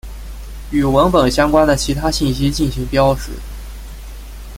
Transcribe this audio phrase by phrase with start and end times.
[0.71, 3.31] 与文本相关的其他信息进行标识。